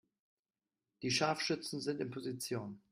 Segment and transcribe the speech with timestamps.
[1.03, 2.81] Die Scharfschützen sind in Position.